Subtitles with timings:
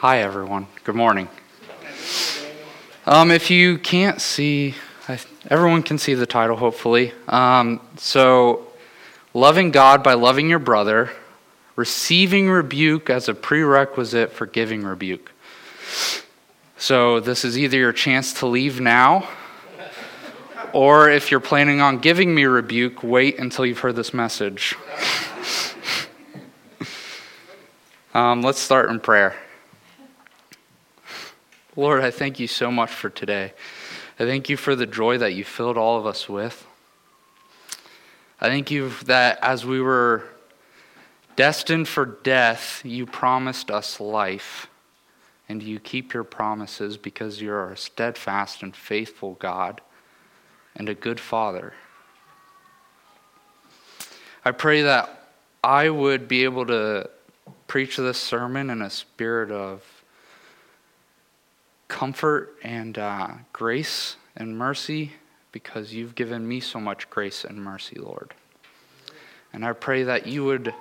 [0.00, 0.68] Hi, everyone.
[0.84, 1.28] Good morning.
[3.04, 4.76] Um, if you can't see,
[5.08, 5.18] I,
[5.50, 7.12] everyone can see the title, hopefully.
[7.26, 8.68] Um, so,
[9.34, 11.10] loving God by loving your brother,
[11.74, 15.32] receiving rebuke as a prerequisite for giving rebuke.
[16.76, 19.28] So, this is either your chance to leave now,
[20.72, 24.76] or if you're planning on giving me rebuke, wait until you've heard this message.
[28.14, 29.34] um, let's start in prayer.
[31.78, 33.52] Lord, I thank you so much for today.
[34.18, 36.66] I thank you for the joy that you filled all of us with.
[38.40, 40.24] I thank you that as we were
[41.36, 44.66] destined for death, you promised us life.
[45.48, 49.80] And you keep your promises because you're a steadfast and faithful God
[50.74, 51.74] and a good Father.
[54.44, 55.28] I pray that
[55.62, 57.08] I would be able to
[57.68, 59.97] preach this sermon in a spirit of
[61.88, 65.12] comfort and uh, grace and mercy
[65.50, 68.34] because you've given me so much grace and mercy, Lord.
[69.52, 70.74] And I pray that you would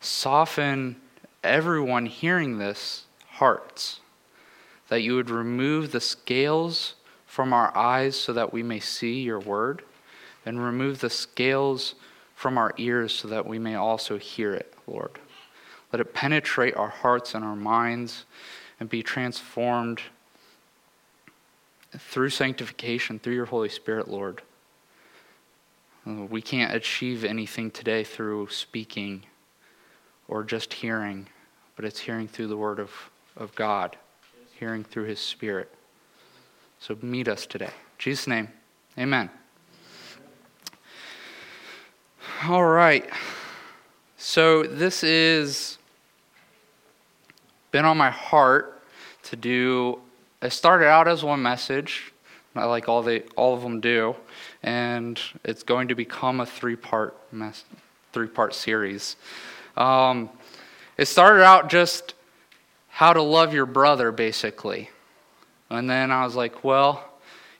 [0.00, 0.96] soften
[1.42, 4.00] everyone hearing this hearts,
[4.88, 6.94] that you would remove the scales
[7.26, 9.82] from our eyes so that we may see your word,
[10.44, 11.94] and remove the scales
[12.34, 15.18] from our ears so that we may also hear it, Lord.
[15.92, 18.24] Let it penetrate our hearts and our minds
[18.78, 20.00] and be transformed
[21.98, 24.42] through sanctification, through your Holy Spirit, Lord.
[26.06, 29.24] Uh, we can't achieve anything today through speaking
[30.28, 31.26] or just hearing,
[31.76, 32.90] but it's hearing through the Word of,
[33.36, 33.96] of God,
[34.58, 35.72] hearing through His Spirit.
[36.78, 37.66] So meet us today.
[37.66, 38.48] In Jesus' name,
[38.98, 39.28] amen.
[42.44, 43.08] All right.
[44.16, 45.78] So this is
[47.70, 48.82] been on my heart
[49.24, 50.00] to do
[50.42, 52.12] it started out as one message,
[52.54, 54.16] like all the all of them do,
[54.62, 57.64] and it's going to become a three part mess,
[58.12, 59.16] three part series.
[59.76, 60.30] Um,
[60.96, 62.14] it started out just
[62.88, 64.90] how to love your brother, basically,
[65.68, 67.04] and then I was like, well,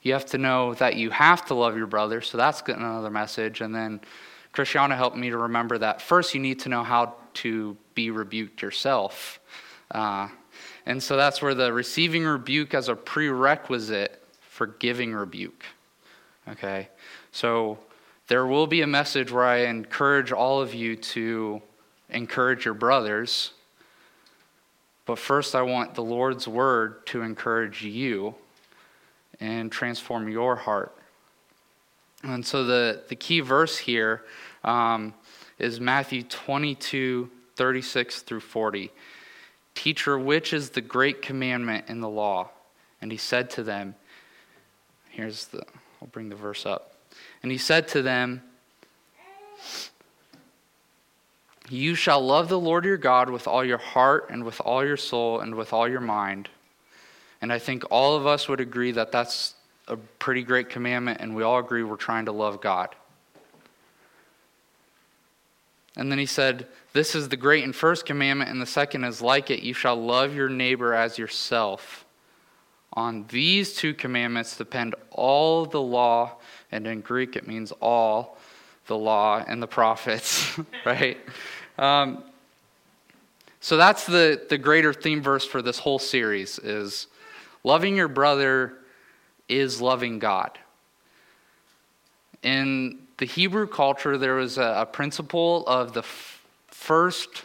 [0.02, 3.60] you have to know that you have to love your brother, so that's another message,
[3.60, 4.00] and then.
[4.52, 8.62] Christiana helped me to remember that first you need to know how to be rebuked
[8.62, 9.38] yourself.
[9.92, 10.26] Uh,
[10.86, 15.64] and so that's where the receiving rebuke as a prerequisite for giving rebuke.
[16.48, 16.88] Okay?
[17.32, 17.78] So
[18.28, 21.62] there will be a message where I encourage all of you to
[22.08, 23.52] encourage your brothers.
[25.06, 28.34] But first, I want the Lord's word to encourage you
[29.40, 30.94] and transform your heart.
[32.22, 34.24] And so the, the key verse here
[34.62, 35.14] um,
[35.58, 38.90] is Matthew 22, 36 through 40.
[39.74, 42.50] Teacher, which is the great commandment in the law?
[43.00, 43.94] And he said to them,
[45.10, 45.62] Here's the,
[46.00, 46.94] I'll bring the verse up.
[47.42, 48.42] And he said to them,
[51.68, 54.96] You shall love the Lord your God with all your heart and with all your
[54.96, 56.48] soul and with all your mind.
[57.40, 59.54] And I think all of us would agree that that's
[59.88, 62.94] a pretty great commandment, and we all agree we're trying to love God.
[65.96, 69.20] And then he said, This is the great and first commandment, and the second is
[69.20, 72.04] like it you shall love your neighbor as yourself.
[72.94, 76.32] On these two commandments depend all the law,
[76.72, 78.38] and in Greek it means all
[78.86, 81.18] the law and the prophets, right?
[81.78, 82.24] Um,
[83.60, 87.06] so that's the, the greater theme verse for this whole series is
[87.62, 88.74] loving your brother
[89.48, 90.58] is loving God.
[92.42, 97.44] In the Hebrew culture, there was a, a principle of the f- first,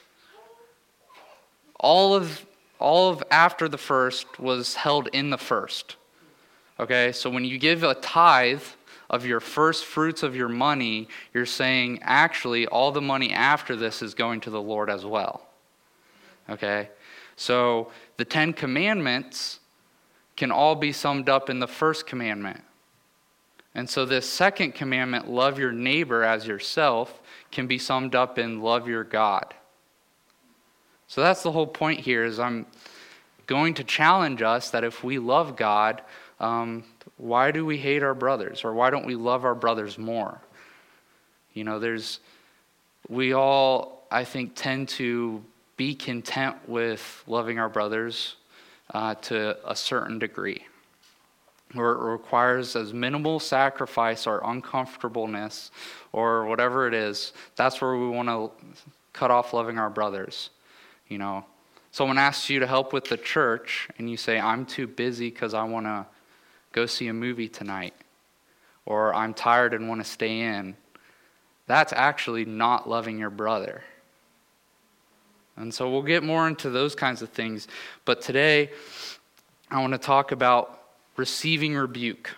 [1.81, 2.46] all of,
[2.80, 5.97] all of after the first was held in the first.
[6.80, 8.63] Okay, so when you give a tithe
[9.09, 14.02] of your first fruits of your money, you're saying actually all the money after this
[14.02, 15.46] is going to the Lord as well.
[16.50, 16.88] Okay,
[17.36, 19.60] so the Ten Commandments
[20.38, 22.63] can all be summed up in the first commandment
[23.75, 28.62] and so, this second commandment, love your neighbor as yourself, can be summed up in
[28.62, 29.54] love your God.
[31.07, 32.66] So, that's the whole point here is I'm
[33.48, 36.01] going to challenge us that if we love God,
[36.39, 36.86] um,
[37.18, 38.63] why do we hate our brothers?
[38.63, 40.39] Or why don't we love our brothers more?
[41.54, 42.22] You know, there's,
[43.10, 45.44] we all, I think, tend to
[45.75, 48.38] be content with loving our brothers
[48.94, 50.66] uh, to a certain degree
[51.73, 55.71] where it requires as minimal sacrifice or uncomfortableness
[56.13, 58.51] or whatever it is, that's where we want to
[59.13, 60.51] cut off loving our brothers.
[61.07, 61.45] You know,
[61.91, 65.53] someone asks you to help with the church and you say, I'm too busy because
[65.53, 66.06] I want to
[66.71, 67.94] go see a movie tonight,
[68.85, 70.75] or I'm tired and want to stay in,
[71.67, 73.83] that's actually not loving your brother.
[75.57, 77.67] And so we'll get more into those kinds of things.
[78.03, 78.71] But today,
[79.71, 80.85] I want to talk about
[81.15, 82.35] receiving rebuke.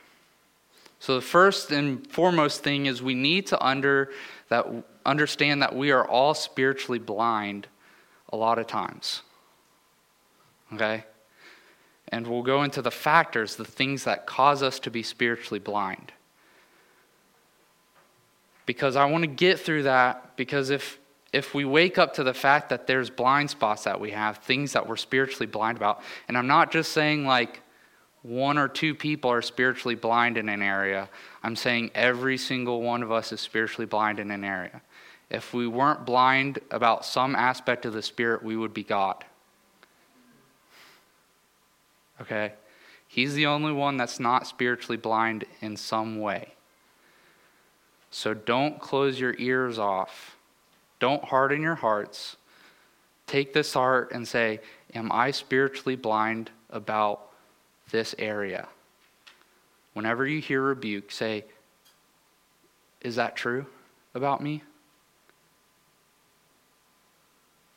[0.99, 4.11] So the first and foremost thing is we need to under
[4.49, 4.65] that
[5.05, 7.67] understand that we are all spiritually blind
[8.31, 9.21] a lot of times.
[10.73, 11.05] Okay?
[12.09, 16.11] And we'll go into the factors, the things that cause us to be spiritually blind.
[18.65, 20.99] Because I want to get through that, because if,
[21.31, 24.73] if we wake up to the fact that there's blind spots that we have, things
[24.73, 27.61] that we're spiritually blind about, and I'm not just saying like
[28.27, 31.07] one or two people are spiritually blind in an area,
[31.43, 34.81] I'm saying every single one of us is spiritually blind in an area.
[35.29, 39.23] If we weren't blind about some aspect of the Spirit, we would be God.
[42.21, 42.53] Okay?
[43.07, 46.53] He's the only one that's not spiritually blind in some way.
[48.11, 50.35] So don't close your ears off.
[50.99, 52.35] Don't harden your hearts.
[53.25, 54.59] Take this heart and say,
[54.93, 57.26] Am I spiritually blind about
[57.89, 58.67] this area?
[59.93, 61.45] Whenever you hear rebuke, say,
[63.01, 63.65] Is that true
[64.13, 64.63] about me?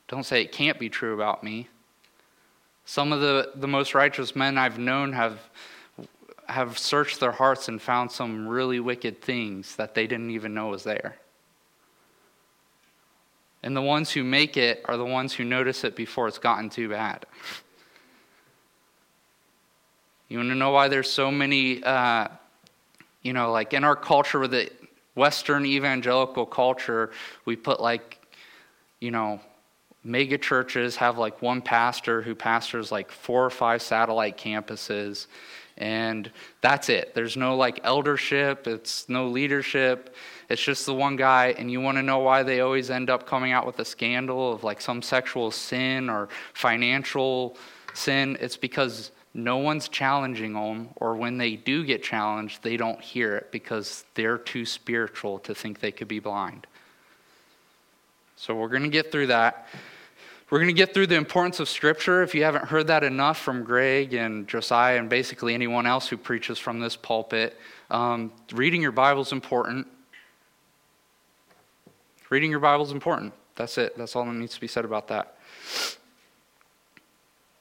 [0.08, 1.68] Don't say it can't be true about me.
[2.84, 5.38] Some of the, the most righteous men I've known have,
[6.48, 10.66] have searched their hearts and found some really wicked things that they didn't even know
[10.66, 11.16] was there.
[13.62, 16.70] And the ones who make it are the ones who notice it before it's gotten
[16.70, 17.26] too bad.
[20.30, 22.28] You want to know why there's so many, uh,
[23.22, 24.70] you know, like in our culture, with the
[25.16, 27.10] Western evangelical culture,
[27.44, 28.24] we put like,
[29.00, 29.40] you know,
[30.04, 35.26] mega churches have like one pastor who pastors like four or five satellite campuses
[35.76, 36.30] and
[36.60, 37.12] that's it.
[37.12, 40.14] There's no like eldership it's no leadership
[40.48, 43.26] it's just the one guy and you want to know why they always end up
[43.26, 47.58] coming out with a scandal of like some sexual sin or financial
[47.94, 48.38] sin?
[48.40, 53.36] It's because no one's challenging them or when they do get challenged they don't hear
[53.36, 56.66] it because they're too spiritual to think they could be blind
[58.36, 59.66] so we're going to get through that
[60.50, 62.24] we're going to get through the importance of Scripture.
[62.24, 66.16] If you haven't heard that enough from Greg and Josiah and basically anyone else who
[66.16, 67.56] preaches from this pulpit,
[67.88, 69.86] um, reading your Bible is important.
[72.30, 73.32] Reading your Bible is important.
[73.54, 73.96] That's it.
[73.96, 75.36] That's all that needs to be said about that.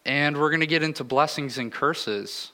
[0.06, 2.52] And we're going to get into blessings and curses.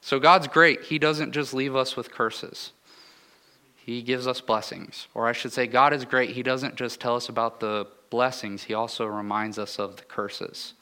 [0.00, 0.82] So God's great.
[0.82, 2.72] He doesn't just leave us with curses.
[3.76, 5.08] He gives us blessings.
[5.14, 6.30] Or I should say, God is great.
[6.30, 10.74] He doesn't just tell us about the blessings, he also reminds us of the curses.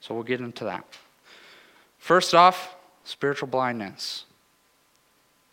[0.00, 0.84] So we'll get into that.
[1.98, 4.26] First off, spiritual blindness.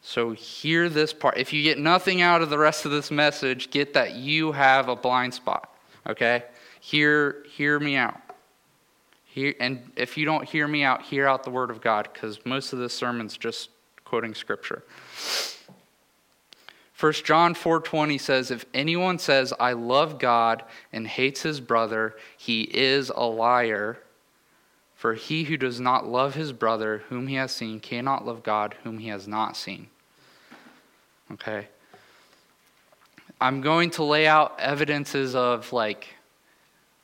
[0.01, 1.37] So hear this part.
[1.37, 4.89] If you get nothing out of the rest of this message, get that you have
[4.89, 5.73] a blind spot.
[6.05, 6.43] Okay?
[6.79, 8.19] Hear hear me out.
[9.25, 12.43] Hear, and if you don't hear me out, hear out the word of God, because
[12.45, 13.69] most of this sermon's just
[14.03, 14.83] quoting scripture.
[16.99, 22.63] 1 John 4:20 says if anyone says I love God and hates his brother, he
[22.63, 23.99] is a liar.
[24.95, 28.75] For he who does not love his brother whom he has seen cannot love God
[28.83, 29.87] whom he has not seen.
[31.31, 31.69] Okay?
[33.39, 36.15] I'm going to lay out evidences of like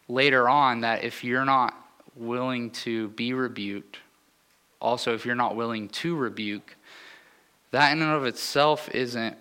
[0.08, 1.76] later on that if you're not
[2.16, 4.00] willing to be rebuked,
[4.80, 6.76] also if you're not willing to rebuke,
[7.72, 9.38] that in and of itself isn't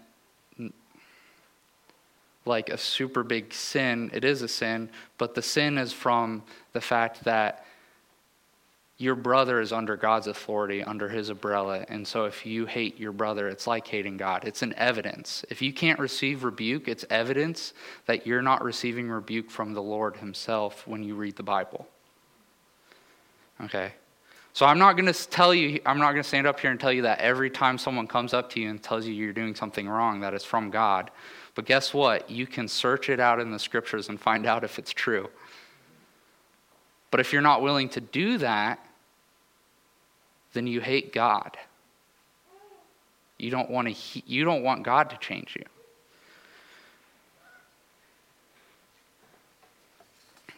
[2.46, 4.10] like a super big sin.
[4.12, 6.42] It is a sin, but the sin is from
[6.72, 7.63] the fact that
[8.96, 11.84] your brother is under God's authority, under his umbrella.
[11.88, 14.44] And so if you hate your brother, it's like hating God.
[14.44, 15.44] It's an evidence.
[15.50, 17.72] If you can't receive rebuke, it's evidence
[18.06, 21.88] that you're not receiving rebuke from the Lord himself when you read the Bible.
[23.62, 23.92] Okay?
[24.52, 26.78] So I'm not going to tell you, I'm not going to stand up here and
[26.78, 29.56] tell you that every time someone comes up to you and tells you you're doing
[29.56, 31.10] something wrong, that it's from God.
[31.56, 32.30] But guess what?
[32.30, 35.28] You can search it out in the scriptures and find out if it's true.
[37.14, 38.84] But if you're not willing to do that,
[40.52, 41.56] then you hate God.
[43.38, 45.64] You don't want to you don't want God to change you.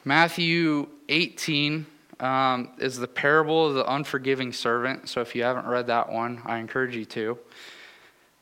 [0.02, 1.84] Matthew 18
[2.20, 5.10] um, is the parable of the unforgiving servant.
[5.10, 7.38] So if you haven't read that one, I encourage you to.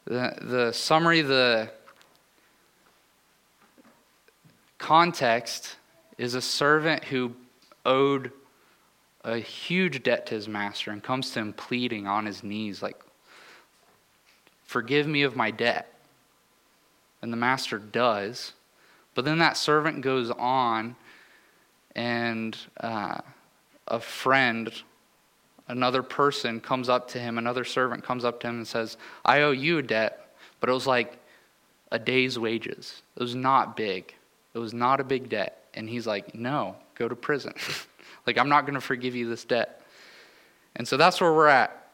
[0.04, 1.68] The, the summary, the
[4.78, 5.74] context
[6.16, 7.34] is a servant who
[7.84, 8.32] owed
[9.22, 13.00] a huge debt to his master and comes to him pleading on his knees, like,
[14.64, 15.92] Forgive me of my debt.
[17.22, 18.52] And the master does.
[19.14, 20.96] But then that servant goes on,
[21.94, 23.18] and uh,
[23.86, 24.72] a friend,
[25.68, 29.42] another person comes up to him, another servant comes up to him and says, I
[29.42, 31.18] owe you a debt, but it was like
[31.92, 33.02] a day's wages.
[33.16, 34.12] It was not big.
[34.52, 35.64] It was not a big debt.
[35.74, 37.54] And he's like, No, go to prison.
[38.26, 39.82] like, I'm not going to forgive you this debt.
[40.76, 41.88] And so that's where we're at.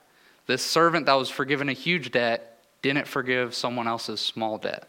[0.46, 4.88] This servant that was forgiven a huge debt didn't forgive someone else's small debt.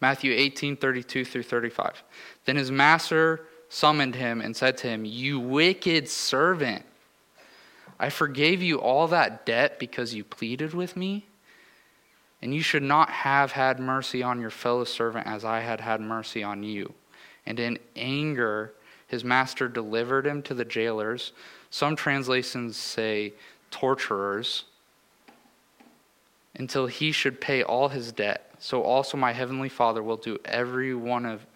[0.00, 2.02] Matthew 18, 32 through 35.
[2.46, 6.84] Then his master summoned him and said to him, You wicked servant,
[7.98, 11.26] I forgave you all that debt because you pleaded with me.
[12.42, 16.00] And you should not have had mercy on your fellow servant as I had had
[16.00, 16.94] mercy on you.
[17.46, 18.72] And in anger,
[19.06, 21.32] his master delivered him to the jailers.
[21.70, 23.32] Some translations say
[23.70, 24.64] torturers
[26.54, 28.54] until he should pay all his debt.
[28.58, 31.46] So also my heavenly Father will do every one of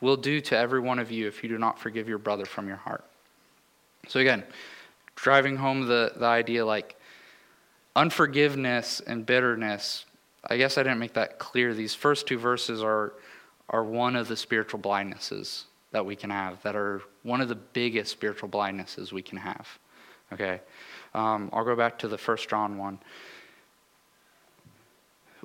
[0.00, 2.68] will do to every one of you if you do not forgive your brother from
[2.68, 3.04] your heart.
[4.08, 4.44] So again,
[5.14, 6.96] driving home the, the idea like
[7.96, 10.04] unforgiveness and bitterness,
[10.44, 11.72] I guess I didn't make that clear.
[11.72, 13.14] These first two verses are
[13.70, 17.54] are one of the spiritual blindnesses that we can have, that are one of the
[17.54, 19.66] biggest spiritual blindnesses we can have.
[20.32, 20.60] Okay.
[21.14, 22.98] Um, I'll go back to the first John one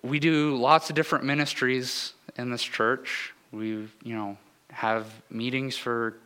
[0.04, 3.34] we do lots of different ministries in this church.
[3.52, 3.68] We,
[4.04, 4.38] you know,
[4.72, 6.18] have meetings for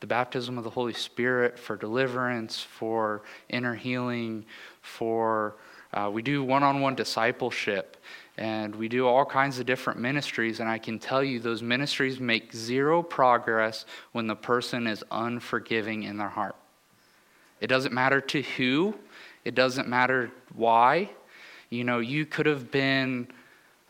[0.00, 4.44] the baptism of the Holy Spirit, for deliverance, for inner healing,
[4.80, 5.56] for
[5.92, 7.96] uh, we do one-on-one discipleship,
[8.38, 10.60] and we do all kinds of different ministries.
[10.60, 16.04] And I can tell you, those ministries make zero progress when the person is unforgiving
[16.04, 16.54] in their heart.
[17.60, 18.94] It doesn't matter to who.
[19.44, 21.10] It doesn't matter why.
[21.70, 23.28] You know, you could have been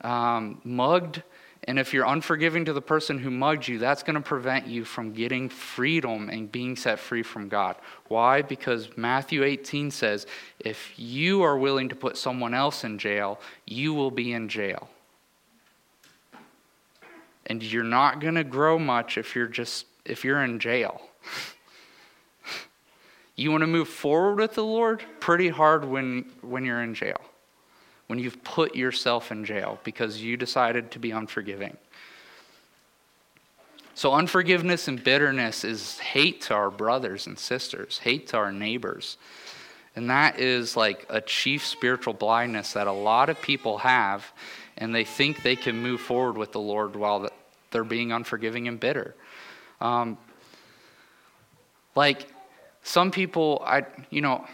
[0.01, 1.23] um, mugged,
[1.69, 4.87] and if you're unforgiving to the person who mugged you, that's going to prevent you
[4.87, 7.77] from getting freedom and being set free from God.
[8.07, 8.41] Why?
[8.41, 10.27] Because Matthew 18 says,
[10.59, 14.89] if you are willing to put someone else in jail, you will be in jail.
[17.45, 21.03] And you're not going to grow much if you're just if you're in jail.
[23.37, 27.21] you want to move forward with the Lord pretty hard when when you're in jail
[28.09, 31.77] when you've put yourself in jail because you decided to be unforgiving.
[33.95, 39.17] So, unforgiveness and bitterness is hate to our brothers and sisters, hate to our neighbors.
[39.97, 44.25] And that is like a chief spiritual blindness that a lot of people have,
[44.77, 47.29] and they think they can move forward with the Lord while
[47.73, 49.17] they're being unforgiving and bitter.
[49.81, 50.17] Um,
[51.97, 52.29] like
[52.85, 54.47] some people, I, you know,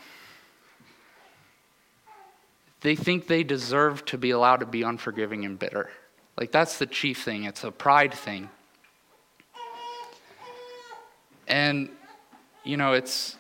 [2.84, 5.88] they think they deserve to be allowed to be unforgiving and bitter.
[6.38, 8.50] Like, that's the chief thing, it's a pride thing.
[11.48, 11.88] And,
[12.62, 13.36] you know, it's.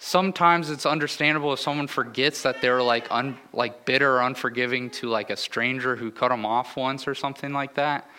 [0.00, 5.08] Sometimes it's understandable if someone forgets that they're like un, like bitter or unforgiving to
[5.08, 8.10] like a stranger who cut them off once or something like that.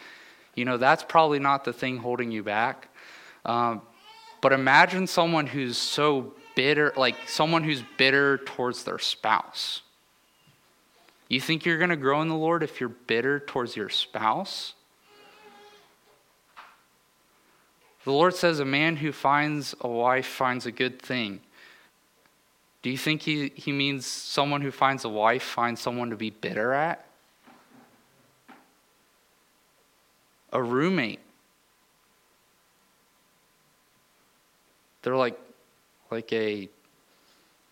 [0.56, 2.88] You know, that's probably not the thing holding you back.
[3.44, 3.82] Um,
[4.40, 9.82] but imagine someone who's so bitter, like someone who's bitter towards their spouse.
[11.28, 14.74] You think you're going to grow in the Lord if you're bitter towards your spouse?
[18.04, 21.40] The Lord says a man who finds a wife finds a good thing.
[22.82, 26.32] Do you think he, he means someone who finds a wife finds someone to be
[26.32, 27.06] bitter at?
[30.52, 31.20] A roommate.
[35.04, 35.40] They're like
[36.12, 36.70] like a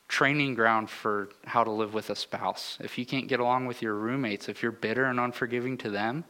[0.07, 2.77] training ground for how to live with a spouse.
[2.81, 6.23] If you can't get along with your roommates, if you're bitter and unforgiving to them,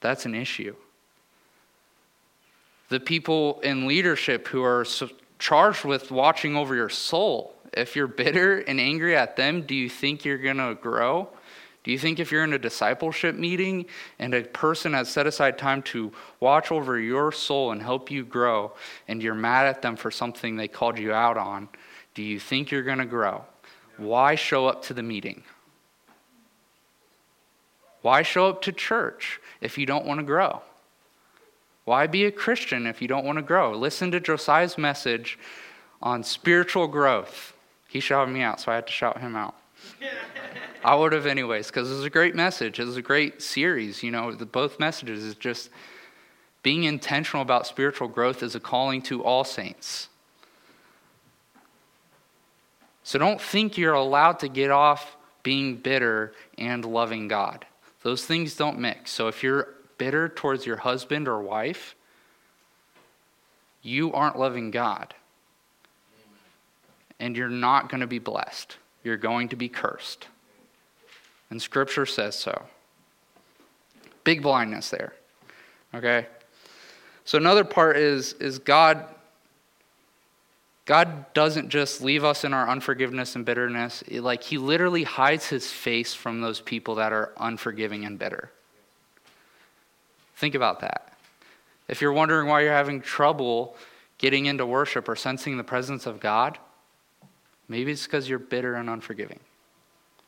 [0.00, 0.74] that's an issue.
[2.88, 4.86] The people in leadership who are
[5.38, 9.88] charged with watching over your soul, if you're bitter and angry at them, do you
[9.88, 11.28] think you're going to grow?
[11.86, 13.86] Do you think if you're in a discipleship meeting
[14.18, 18.24] and a person has set aside time to watch over your soul and help you
[18.24, 18.72] grow,
[19.06, 21.68] and you're mad at them for something they called you out on,
[22.16, 23.44] do you think you're going to grow?
[23.98, 25.44] Why show up to the meeting?
[28.02, 30.62] Why show up to church if you don't want to grow?
[31.84, 33.70] Why be a Christian if you don't want to grow?
[33.78, 35.38] Listen to Josiah's message
[36.02, 37.52] on spiritual growth.
[37.86, 39.54] He shouted me out, so I had to shout him out.
[40.84, 42.78] I would have anyways, because it was a great message.
[42.78, 44.02] It was a great series.
[44.02, 45.70] You know, the, both messages is just
[46.62, 50.08] being intentional about spiritual growth is a calling to all saints.
[53.02, 57.64] So don't think you're allowed to get off being bitter and loving God.
[58.02, 59.12] Those things don't mix.
[59.12, 61.94] So if you're bitter towards your husband or wife,
[63.82, 65.14] you aren't loving God.
[67.20, 68.76] And you're not going to be blessed.
[69.06, 70.26] You're going to be cursed.
[71.48, 72.64] And Scripture says so.
[74.24, 75.12] Big blindness there.
[75.94, 76.26] Okay?
[77.24, 79.06] So another part is, is God
[80.86, 84.02] God doesn't just leave us in our unforgiveness and bitterness.
[84.08, 88.50] Like, He literally hides His face from those people that are unforgiving and bitter.
[90.36, 91.12] Think about that.
[91.88, 93.76] If you're wondering why you're having trouble
[94.18, 96.58] getting into worship or sensing the presence of God,
[97.68, 99.40] maybe it's because you're bitter and unforgiving.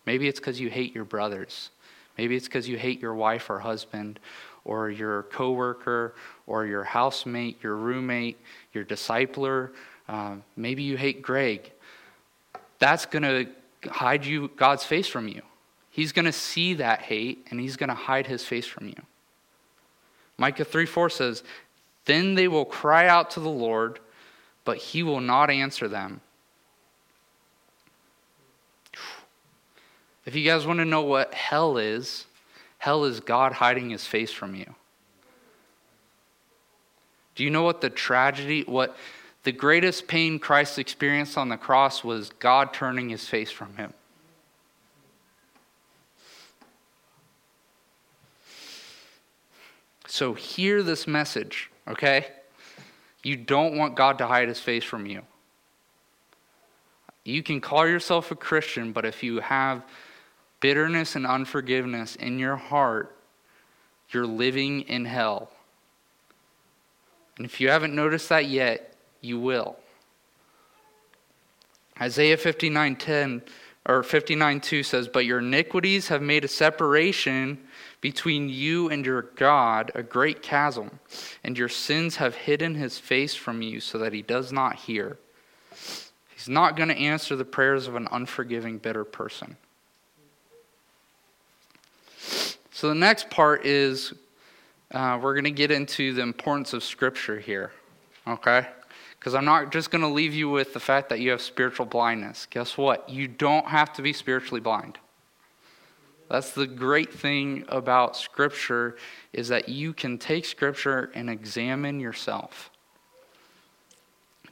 [0.07, 1.71] Maybe it's because you hate your brothers.
[2.17, 4.19] Maybe it's because you hate your wife or husband
[4.65, 6.15] or your coworker
[6.47, 8.39] or your housemate, your roommate,
[8.73, 9.71] your discipler,
[10.09, 11.71] um, maybe you hate Greg.
[12.79, 15.43] That's going to hide you God's face from you.
[15.91, 19.03] He's going to see that hate and he's going to hide his face from you.
[20.37, 21.43] Micah 3 4 says,
[22.05, 23.99] Then they will cry out to the Lord,
[24.65, 26.21] but he will not answer them.
[30.29, 32.27] If you guys want to know what hell is,
[32.77, 34.75] hell is God hiding his face from you.
[37.35, 38.95] Do you know what the tragedy, what
[39.45, 43.95] the greatest pain Christ experienced on the cross was God turning his face from him.
[50.09, 52.27] So, hear this message, okay?
[53.23, 55.23] You don't want God to hide his face from you.
[57.25, 59.83] You can call yourself a Christian, but if you have
[60.61, 63.17] bitterness and unforgiveness in your heart,
[64.11, 65.51] you're living in hell.
[67.37, 69.77] And if you haven't noticed that yet, you will.
[72.01, 73.43] Isaiah 59:10
[73.87, 77.67] or 59:2 says, "But your iniquities have made a separation
[78.01, 81.01] between you and your God, a great chasm,
[81.43, 85.19] and your sins have hidden his face from you so that he does not hear."
[86.29, 89.57] He's not going to answer the prayers of an unforgiving, bitter person.
[92.79, 94.15] So the next part is
[94.93, 97.73] uh, we're going to get into the importance of Scripture here.
[98.25, 98.69] Okay?
[99.19, 101.87] Because I'm not just going to leave you with the fact that you have spiritual
[101.87, 102.47] blindness.
[102.49, 103.09] Guess what?
[103.09, 104.97] You don't have to be spiritually blind.
[106.31, 108.97] That's the great thing about Scripture
[109.33, 112.71] is that you can take Scripture and examine yourself.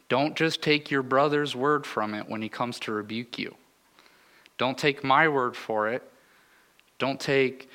[0.08, 3.54] Don't just take your brother's word from it when he comes to rebuke you.
[4.58, 6.02] Don't take my word for it.
[6.98, 7.70] Don't take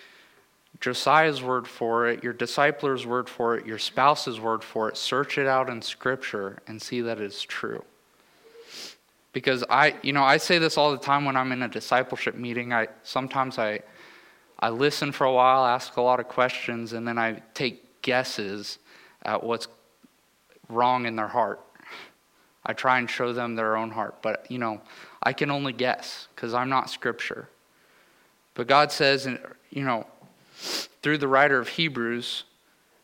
[0.82, 4.98] Josiah's word for it, your discipler's word for it, your spouse's word for it.
[4.98, 7.84] Search it out in Scripture and see that it's true.
[9.32, 12.36] Because I, you know, I say this all the time when I'm in a discipleship
[12.36, 12.74] meeting.
[12.74, 13.82] I sometimes I,
[14.60, 18.80] I listen for a while, ask a lot of questions, and then I take guesses
[19.22, 19.68] at what's
[20.68, 21.62] wrong in their heart.
[22.66, 24.82] I try and show them their own heart, but you know,
[25.22, 27.48] I can only guess because I'm not Scripture.
[28.56, 29.28] But God says,
[29.70, 30.06] you know,
[31.02, 32.44] through the writer of Hebrews,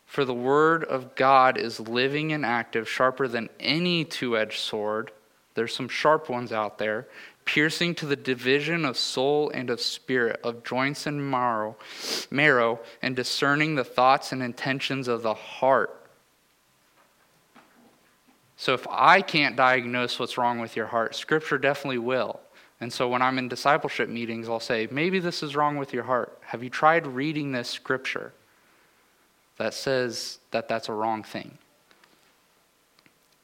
[0.06, 5.12] for the word of God is living and active, sharper than any two edged sword.
[5.54, 7.08] There's some sharp ones out there,
[7.46, 11.76] piercing to the division of soul and of spirit, of joints and marrow,
[12.30, 15.94] marrow, and discerning the thoughts and intentions of the heart.
[18.58, 22.40] So if I can't diagnose what's wrong with your heart, Scripture definitely will.
[22.80, 26.04] And so when I'm in discipleship meetings, I'll say, maybe this is wrong with your
[26.04, 26.38] heart.
[26.46, 28.34] Have you tried reading this scripture
[29.58, 31.58] that says that that's a wrong thing?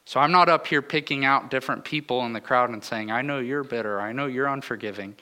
[0.06, 3.22] So I'm not up here picking out different people in the crowd and saying, I
[3.22, 5.16] know you're bitter, I know you're unforgiving,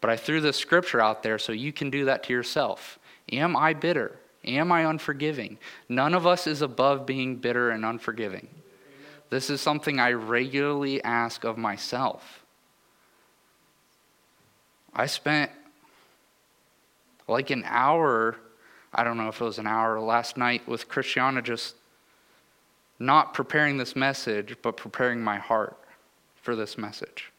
[0.00, 2.98] but I threw this scripture out there so you can do that to yourself.
[3.32, 4.16] Am I bitter?
[4.44, 5.58] Am I unforgiving?
[5.88, 8.48] None of us is above being bitter and unforgiving.
[9.30, 12.37] This is something I regularly ask of myself.
[14.94, 15.50] I spent
[17.28, 18.36] like an hour,
[18.92, 21.74] I don't know if it was an hour last night with Christiana just
[22.98, 25.78] not preparing this message, but preparing my heart
[26.42, 27.30] for this message.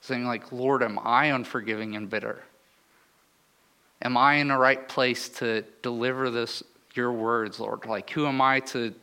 [0.00, 2.44] Saying, like, Lord, am I unforgiving and bitter?
[4.00, 6.62] Am I in the right place to deliver this,
[6.94, 7.86] your words, Lord?
[7.86, 8.94] Like, who am I to.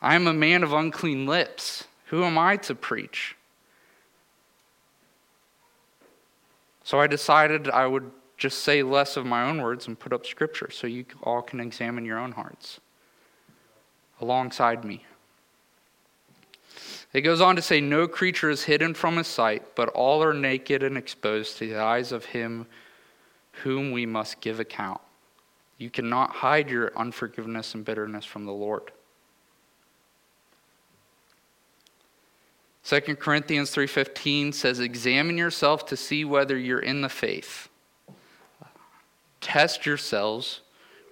[0.00, 1.84] I am a man of unclean lips.
[2.06, 3.36] Who am I to preach?
[6.84, 10.26] So I decided I would just say less of my own words and put up
[10.26, 12.80] scripture so you all can examine your own hearts
[14.20, 15.04] alongside me.
[17.12, 20.34] It goes on to say, No creature is hidden from his sight, but all are
[20.34, 22.66] naked and exposed to the eyes of him
[23.62, 25.00] whom we must give account.
[25.78, 28.90] You cannot hide your unforgiveness and bitterness from the Lord.
[32.84, 37.68] 2 Corinthians 3:15 says examine yourself to see whether you're in the faith.
[39.40, 40.60] Test yourselves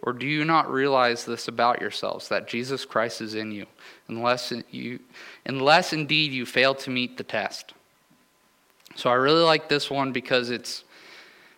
[0.02, 3.66] or do you not realize this about yourselves that Jesus Christ is in you
[4.08, 4.98] unless you
[5.46, 7.72] unless indeed you fail to meet the test.
[8.96, 10.84] So I really like this one because it's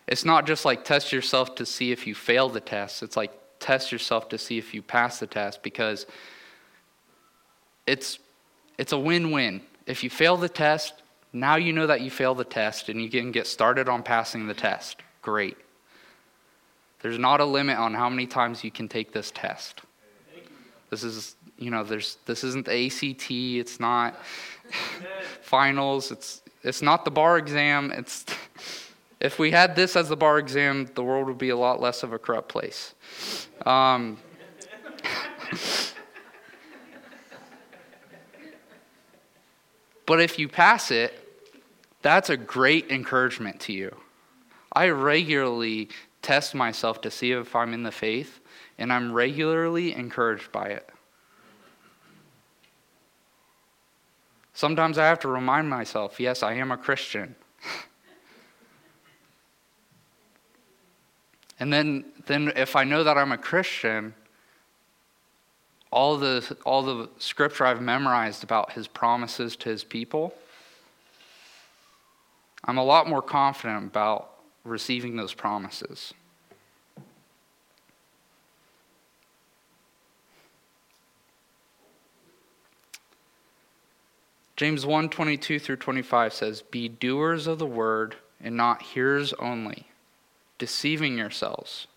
[0.07, 3.03] it's not just like test yourself to see if you fail the test.
[3.03, 6.05] It's like test yourself to see if you pass the test because
[7.87, 8.19] it's
[8.77, 9.61] it's a win-win.
[9.85, 10.93] If you fail the test,
[11.31, 14.47] now you know that you failed the test and you can get started on passing
[14.47, 15.01] the test.
[15.21, 15.57] Great.
[17.01, 19.81] There's not a limit on how many times you can take this test.
[20.89, 24.15] This is, you know, there's this isn't the ACT, it's not
[25.41, 27.91] finals, it's it's not the bar exam.
[27.91, 28.25] It's
[29.19, 32.01] if we had this as the bar exam, the world would be a lot less
[32.01, 32.95] of a corrupt place.
[33.65, 34.17] Um,
[40.05, 41.21] but if you pass it,
[42.01, 43.95] that's a great encouragement to you.
[44.71, 45.89] I regularly
[46.21, 48.39] test myself to see if I'm in the faith,
[48.77, 50.89] and I'm regularly encouraged by it.
[54.53, 57.35] Sometimes I have to remind myself yes, I am a Christian.
[61.59, 64.13] and then, then if I know that I'm a Christian,
[65.95, 70.35] all the, all the scripture I've memorized about his promises to his people,
[72.65, 74.29] I'm a lot more confident about
[74.65, 76.13] receiving those promises.
[84.57, 89.87] James 1 22 through 25 says, Be doers of the word and not hearers only,
[90.57, 91.87] deceiving yourselves.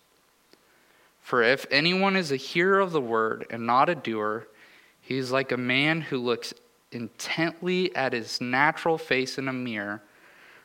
[1.29, 4.47] For if anyone is a hearer of the word and not a doer,
[4.99, 6.55] he is like a man who looks
[6.91, 10.01] intently at his natural face in a mirror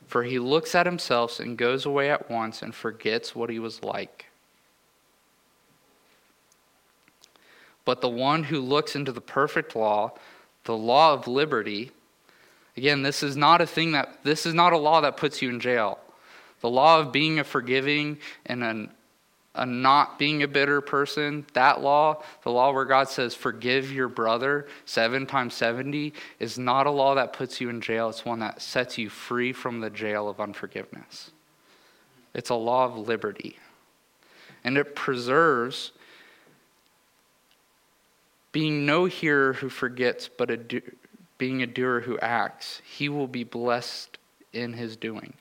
[0.06, 3.82] for he looks at himself and goes away at once and forgets what he was
[3.82, 4.26] like.
[7.84, 10.12] But the one who looks into the perfect law,
[10.64, 11.92] the law of liberty,
[12.74, 15.50] again, this is not a thing that, this is not a law that puts you
[15.50, 15.98] in jail.
[16.60, 18.90] The law of being a forgiving and an
[19.54, 24.08] a not being a bitter person, that law, the law where God says, forgive your
[24.08, 28.08] brother seven times 70, is not a law that puts you in jail.
[28.08, 31.30] It's one that sets you free from the jail of unforgiveness.
[32.34, 33.58] It's a law of liberty.
[34.64, 35.92] And it preserves
[38.50, 40.80] being no hearer who forgets, but a do,
[41.38, 42.80] being a doer who acts.
[42.84, 44.18] He will be blessed
[44.52, 45.34] in his doing.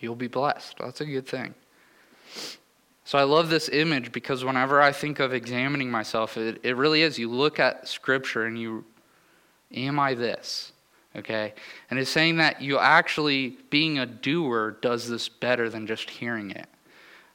[0.00, 0.76] You'll be blessed.
[0.78, 1.54] That's a good thing.
[3.06, 7.02] So I love this image because whenever I think of examining myself, it, it really
[7.02, 7.20] is.
[7.20, 8.84] You look at Scripture and you,
[9.72, 10.72] am I this?
[11.14, 11.54] Okay?
[11.88, 16.50] And it's saying that you actually, being a doer, does this better than just hearing
[16.50, 16.66] it.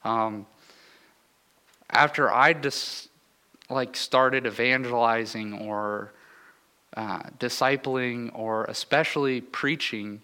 [0.04, 0.46] Um,
[1.90, 3.08] after I just
[3.70, 6.12] like started evangelizing or
[6.98, 10.22] uh, discipling or especially preaching,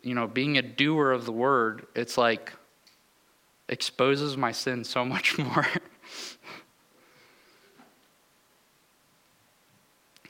[0.00, 2.50] you know, being a doer of the word, it's like
[3.68, 5.66] exposes my sin so much more.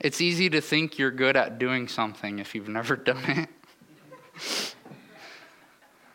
[0.05, 3.49] it's easy to think you're good at doing something if you've never done it.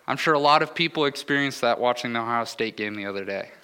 [0.08, 3.25] I'm sure a lot of people experienced that watching the Ohio State game the other
[3.25, 3.49] day.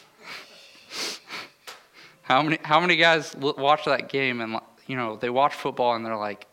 [2.23, 6.03] How many, how many guys watch that game and, you know, they watch football and
[6.03, 6.47] they're like,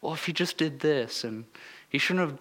[0.00, 1.44] well, if he just did this and
[1.90, 2.40] he shouldn't have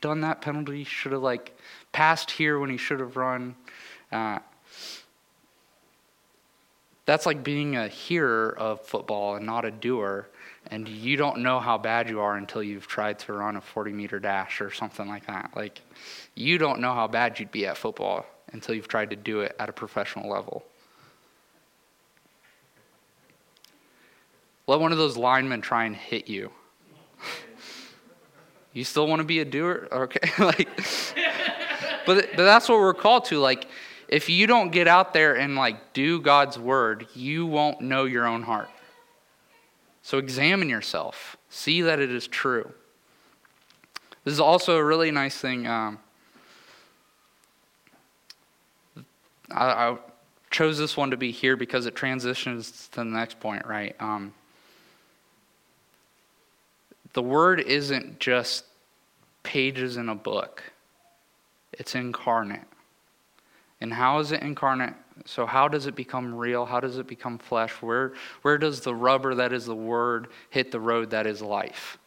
[0.00, 1.56] done that penalty, he should have, like,
[1.92, 3.54] passed here when he should have run.
[4.10, 4.38] Uh,
[7.04, 10.28] that's like being a hearer of football and not a doer.
[10.70, 13.92] And you don't know how bad you are until you've tried to run a 40
[13.92, 15.50] meter dash or something like that.
[15.56, 15.80] Like,
[16.34, 19.56] you don't know how bad you'd be at football until you've tried to do it
[19.58, 20.64] at a professional level.
[24.66, 26.50] Let one of those linemen try and hit you.
[28.72, 29.88] you still want to be a doer?
[29.90, 30.30] Okay.
[30.38, 30.68] like,
[32.06, 33.38] but, but that's what we're called to.
[33.38, 33.66] Like,
[34.08, 38.26] if you don't get out there and like do God's word, you won't know your
[38.26, 38.68] own heart.
[40.02, 42.72] So examine yourself, see that it is true.
[44.24, 45.66] This is also a really nice thing.
[45.66, 45.98] Um,
[49.50, 49.98] I, I,
[50.50, 53.96] chose this one to be here because it transitions to the next point, right?
[54.00, 54.34] Um,
[57.14, 58.66] the word isn't just
[59.42, 60.62] pages in a book,
[61.72, 62.66] it's incarnate.
[63.80, 64.94] And how is it incarnate?
[65.24, 66.64] So, how does it become real?
[66.64, 67.72] How does it become flesh?
[67.82, 71.98] Where, where does the rubber that is the word hit the road that is life?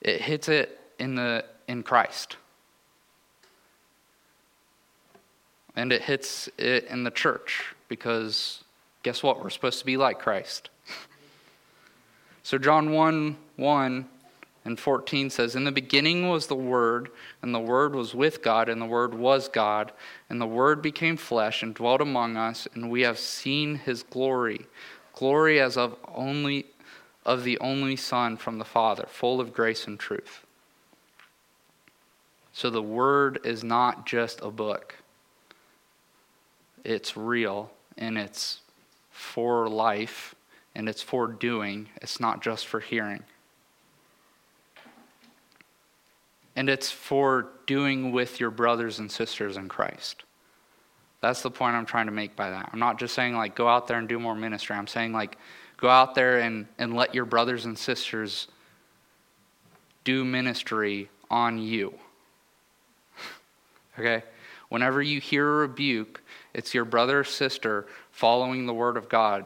[0.00, 2.36] It hits it in, the, in Christ.
[5.76, 8.64] And it hits it in the church because
[9.02, 9.42] guess what?
[9.42, 10.70] We're supposed to be like Christ.
[12.42, 14.08] So, John 1 1
[14.64, 18.68] and 14 says, In the beginning was the Word, and the Word was with God,
[18.68, 19.92] and the Word was God.
[20.28, 24.66] And the Word became flesh and dwelt among us, and we have seen his glory,
[25.14, 26.66] glory as of only
[27.26, 30.44] of the only Son from the Father, full of grace and truth.
[32.52, 34.96] So the Word is not just a book,
[36.84, 38.60] it's real, and it's
[39.10, 40.34] for life,
[40.74, 43.22] and it's for doing, it's not just for hearing.
[46.56, 50.24] And it's for doing with your brothers and sisters in Christ.
[51.20, 52.70] That's the point I'm trying to make by that.
[52.72, 54.74] I'm not just saying, like, go out there and do more ministry.
[54.74, 55.36] I'm saying, like,
[55.76, 58.48] go out there and, and let your brothers and sisters
[60.02, 61.94] do ministry on you.
[63.98, 64.22] okay?
[64.70, 66.22] Whenever you hear a rebuke,
[66.54, 69.44] it's your brother or sister following the word of God.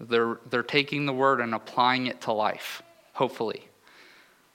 [0.00, 2.82] They're, they're taking the word and applying it to life
[3.14, 3.68] hopefully.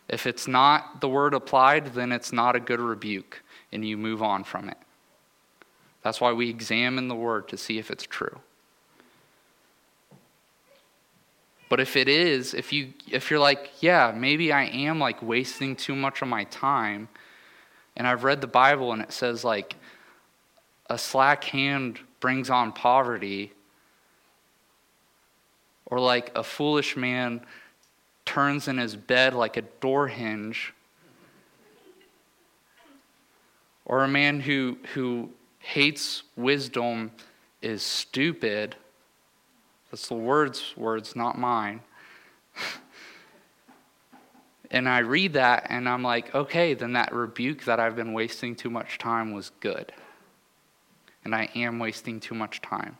[0.08, 4.24] If it's not the word applied, then it's not a good rebuke, and you move
[4.24, 4.78] on from it.
[6.02, 8.40] That's why we examine the word to see if it's true.
[11.70, 15.76] But if it is, if you if you're like, yeah, maybe I am like wasting
[15.76, 17.10] too much of my time,
[17.96, 19.76] and I've read the Bible and it says like
[20.90, 23.54] a slack hand brings on poverty,
[25.86, 27.46] or like a foolish man
[28.30, 30.72] turns in his bed like a door hinge,
[33.86, 37.10] or a man who, who hates wisdom
[37.64, 38.76] is stupid.
[39.90, 41.82] That's the Lord's words, not mine.
[44.70, 48.56] and I read that and I'm like, okay, then that rebuke that I've been wasting
[48.56, 49.92] too much time was good.
[51.26, 52.96] And I am wasting too much time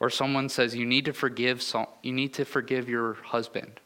[0.00, 1.62] or someone says you need to forgive
[2.02, 3.80] you need to forgive your husband.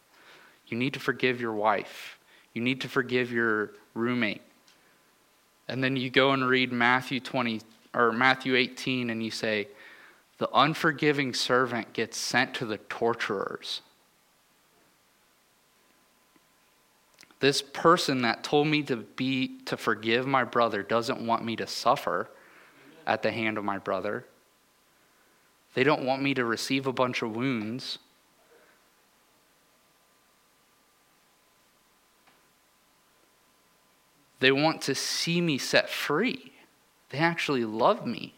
[0.67, 2.19] You need to forgive your wife.
[2.55, 4.43] You need to forgive your roommate.
[5.69, 7.61] And then you go and read matthew 20
[7.95, 9.69] or matthew 18 and you say
[10.39, 13.81] the unforgiving servant gets sent to the torturers.
[17.41, 21.67] This person that told me to be to forgive my brother doesn't want me to
[21.67, 22.31] suffer
[23.07, 24.25] at the hand of my brother
[25.75, 27.99] they don't want me to receive a bunch of wounds.
[34.41, 36.53] They want to see me set free.
[37.11, 38.35] They actually love me.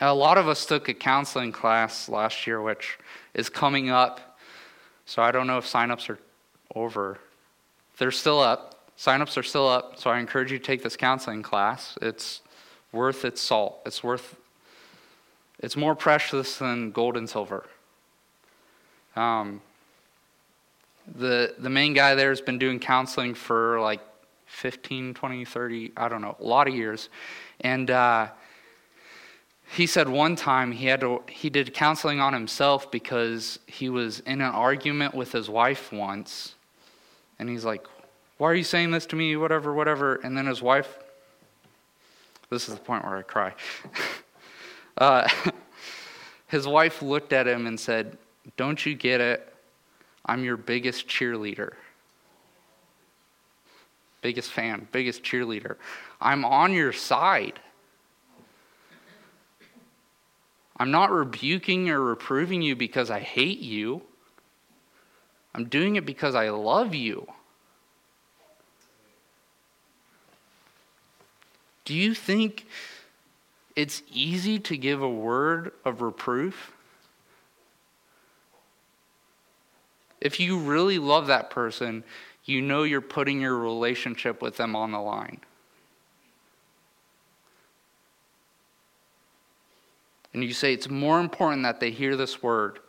[0.00, 2.98] A lot of us took a counseling class last year, which
[3.32, 4.38] is coming up.
[5.06, 6.18] So I don't know if signups are
[6.74, 7.18] over.
[7.96, 8.75] They're still up.
[8.98, 11.98] Signups are still up, so I encourage you to take this counseling class.
[12.00, 12.40] It's
[12.92, 13.80] worth its salt.
[13.84, 14.36] It's worth
[15.58, 17.66] it's more precious than gold and silver.
[19.16, 19.62] Um,
[21.14, 24.00] the the main guy there has been doing counseling for like
[24.46, 27.08] 15, 20, 30, I don't know, a lot of years.
[27.60, 28.28] And uh,
[29.72, 34.20] he said one time he had to he did counseling on himself because he was
[34.20, 36.54] in an argument with his wife once
[37.38, 37.86] and he's like
[38.38, 39.36] why are you saying this to me?
[39.36, 40.16] Whatever, whatever.
[40.16, 40.98] And then his wife,
[42.50, 43.54] this is the point where I cry.
[44.98, 45.28] uh,
[46.48, 48.18] his wife looked at him and said,
[48.56, 49.52] Don't you get it?
[50.26, 51.72] I'm your biggest cheerleader.
[54.20, 55.76] Biggest fan, biggest cheerleader.
[56.20, 57.60] I'm on your side.
[60.78, 64.02] I'm not rebuking or reproving you because I hate you.
[65.54, 67.26] I'm doing it because I love you.
[71.86, 72.66] Do you think
[73.76, 76.72] it's easy to give a word of reproof?
[80.20, 82.02] If you really love that person,
[82.44, 85.40] you know you're putting your relationship with them on the line.
[90.34, 92.80] And you say it's more important that they hear this word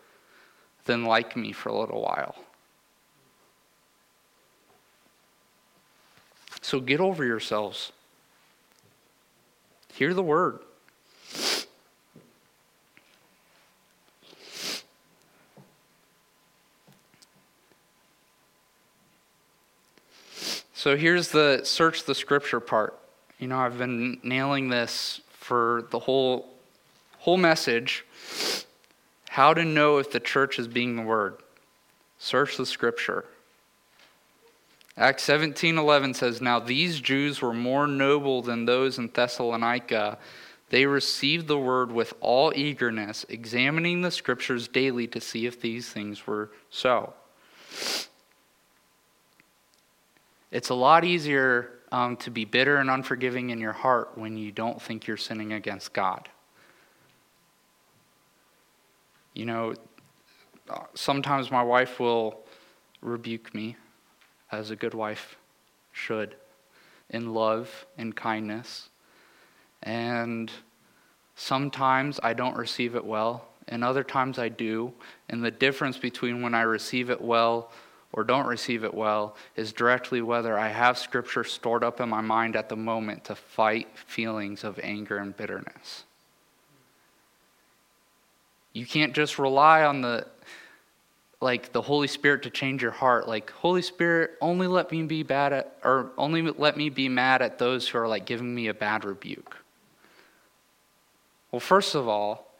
[0.86, 2.36] than like me for a little while.
[6.62, 7.92] So get over yourselves.
[9.98, 10.60] Hear the word.
[20.76, 23.00] So here's the search the scripture part.
[23.40, 26.48] You know, I've been nailing this for the whole
[27.18, 28.06] whole message.
[29.30, 31.38] How to know if the church is being the word.
[32.20, 33.26] Search the scripture.
[34.98, 40.18] Acts 17:11 says, "Now these Jews were more noble than those in Thessalonica.
[40.70, 45.90] They received the word with all eagerness, examining the scriptures daily to see if these
[45.90, 47.14] things were so."
[50.50, 54.52] It's a lot easier um, to be bitter and unforgiving in your heart when you
[54.52, 56.30] don't think you're sinning against God.
[59.34, 59.76] You know,
[60.96, 62.44] sometimes my wife will
[63.02, 63.76] rebuke me,
[64.52, 65.38] as a good wife
[65.92, 66.36] should,
[67.10, 68.90] in love and kindness.
[69.84, 70.52] And
[71.36, 74.94] sometimes I don't receive it well, and other times I do.
[75.30, 77.72] And the difference between when I receive it well
[78.14, 82.22] or don't receive it well is directly whether I have scripture stored up in my
[82.22, 86.04] mind at the moment to fight feelings of anger and bitterness.
[88.74, 90.28] You can't just rely on the
[91.40, 93.28] like the Holy Spirit to change your heart.
[93.28, 97.42] Like, Holy Spirit, only let me be bad at or only let me be mad
[97.42, 99.58] at those who are like giving me a bad rebuke.
[101.52, 102.52] Well, first of all,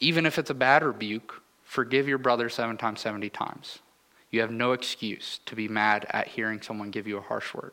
[0.00, 3.78] even if it's a bad rebuke, forgive your brother seven times, 70 times.
[4.30, 7.72] You have no excuse to be mad at hearing someone give you a harsh word.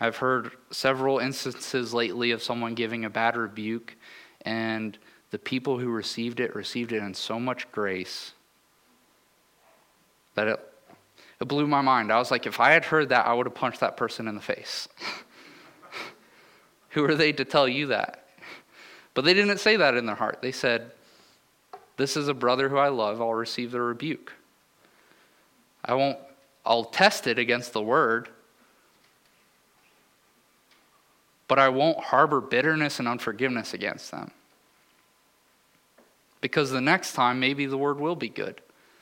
[0.00, 3.96] I've heard several instances lately of someone giving a bad rebuke,
[4.42, 4.96] and
[5.30, 8.32] the people who received it received it in so much grace
[10.34, 10.72] that it,
[11.40, 12.12] it blew my mind.
[12.12, 14.34] I was like, if I had heard that, I would have punched that person in
[14.34, 14.88] the face.
[16.90, 18.24] who are they to tell you that?
[19.14, 20.38] But they didn't say that in their heart.
[20.40, 20.92] They said,
[21.96, 23.20] This is a brother who I love.
[23.20, 24.32] I'll receive the rebuke.
[25.84, 26.18] I won't,
[26.64, 28.28] I'll test it against the word,
[31.48, 34.30] but I won't harbor bitterness and unforgiveness against them.
[36.40, 38.60] Because the next time, maybe the word will be good.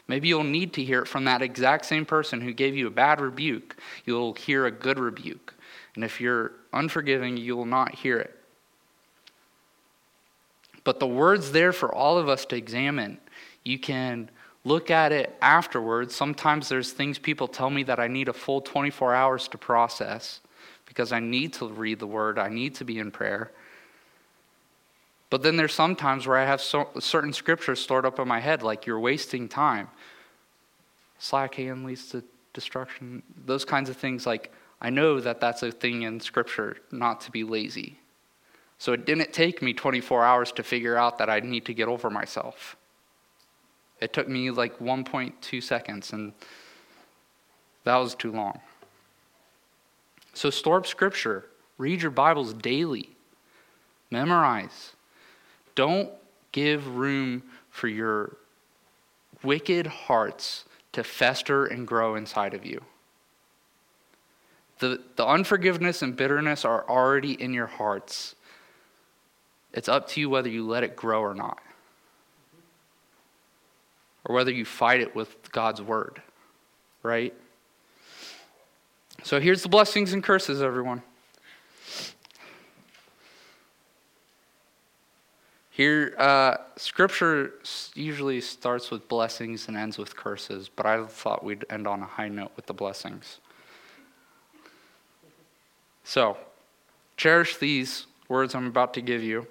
[0.09, 2.90] Maybe you'll need to hear it from that exact same person who gave you a
[2.90, 3.77] bad rebuke.
[4.05, 5.55] You'll hear a good rebuke.
[5.94, 8.38] And if you're unforgiving, you will not hear it.
[10.85, 13.18] But the word's there for all of us to examine.
[13.64, 14.31] You can
[14.64, 16.14] look at it afterwards.
[16.14, 20.40] Sometimes there's things people tell me that I need a full 24 hours to process
[20.87, 23.51] because I need to read the word, I need to be in prayer.
[25.29, 28.41] But then there's some times where I have so, certain scriptures stored up in my
[28.41, 29.89] head, like you're wasting time.
[31.19, 33.23] Slack hand leads to destruction.
[33.45, 37.31] Those kinds of things, like I know that that's a thing in scripture, not to
[37.31, 37.99] be lazy.
[38.79, 41.89] So it didn't take me 24 hours to figure out that I need to get
[41.89, 42.77] over myself.
[44.01, 46.35] It took me like 1.2 seconds, and
[47.85, 48.61] that was too long.
[50.35, 51.47] So, store up scripture,
[51.79, 53.09] read your Bibles daily,
[54.11, 54.93] memorize.
[55.77, 56.11] Don't
[56.51, 58.37] give room for your
[59.45, 62.83] wicked hearts to fester and grow inside of you.
[64.81, 68.35] The, the unforgiveness and bitterness are already in your hearts.
[69.73, 71.61] It's up to you whether you let it grow or not
[74.27, 76.21] or whether you fight it with God's word,
[77.03, 77.33] right?
[79.23, 81.03] So here's the blessings and curses, everyone.
[85.77, 87.53] Here, uh, scripture
[87.95, 92.07] usually starts with blessings and ends with curses, but I thought we'd end on a
[92.07, 93.41] high note with the blessings.
[96.03, 96.38] So,
[97.19, 99.46] cherish these words I'm about to give you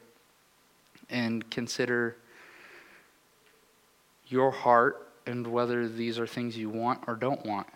[1.12, 2.18] and consider
[4.28, 7.68] your heart and whether these are things you want or don't want.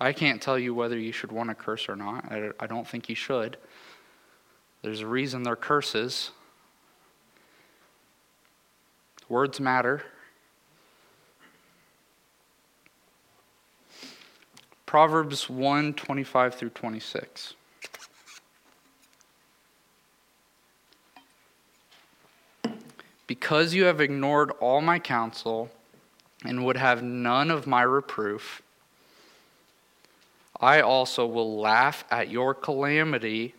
[0.00, 2.32] I can't tell you whether you should want a curse or not.
[2.58, 3.58] I don't think you should.
[4.80, 6.30] There's a reason they're curses.
[9.28, 10.02] Words matter.
[14.86, 17.54] Proverbs 1 25 through 26.
[23.26, 25.70] Because you have ignored all my counsel
[26.42, 28.62] and would have none of my reproof,
[30.58, 33.54] I also will laugh at your calamity.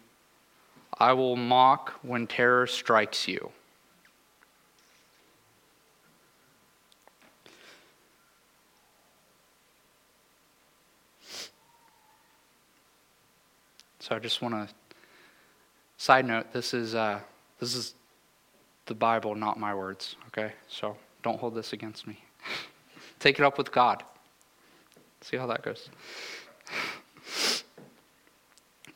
[0.98, 3.52] I will mock when terror strikes you.
[14.00, 14.74] So I just want to
[15.98, 17.20] side note this is uh,
[17.60, 17.94] this is
[18.86, 20.16] the Bible, not my words.
[20.28, 22.24] Okay, so don't hold this against me.
[23.20, 24.04] Take it up with God.
[25.22, 25.90] See how that goes.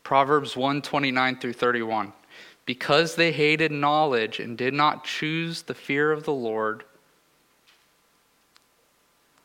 [0.03, 2.13] Proverbs 1 29 through 31.
[2.65, 6.85] Because they hated knowledge and did not choose the fear of the Lord,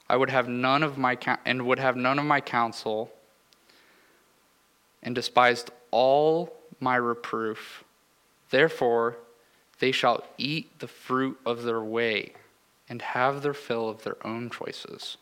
[0.08, 3.10] I would have none of my and would have none of my counsel
[5.02, 7.84] and despised all my reproof.
[8.50, 9.16] Therefore,
[9.78, 12.32] they shall eat the fruit of their way
[12.88, 15.16] and have their fill of their own choices,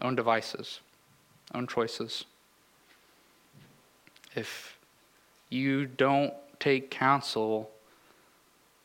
[0.00, 0.80] own devices,
[1.54, 2.24] own choices.
[4.34, 4.78] If
[5.50, 7.70] you don't take counsel,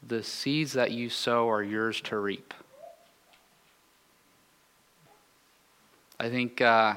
[0.05, 2.53] the seeds that you sow are yours to reap.
[6.19, 6.95] I think uh,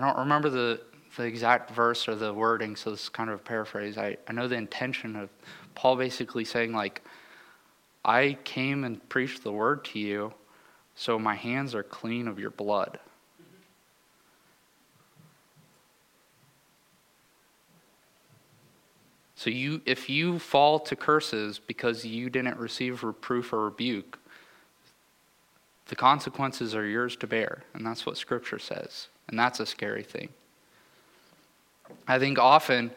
[0.00, 0.80] I don't remember the,
[1.18, 3.98] the exact verse or the wording, so this is kind of a paraphrase.
[3.98, 5.28] I, I know the intention of
[5.74, 7.02] Paul basically saying, like,
[8.02, 10.32] I came and preached the word to you,
[10.94, 12.98] so my hands are clean of your blood.
[19.34, 24.18] So you if you fall to curses because you didn't receive reproof or rebuke,
[25.88, 29.08] the consequences are yours to bear, and that's what scripture says.
[29.30, 30.28] And that's a scary thing.
[32.06, 32.90] I think often